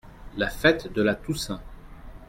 La 0.35 0.49
Fête 0.49 0.91
de 0.91 1.03
la 1.03 1.13
Toussaint. 1.13 1.61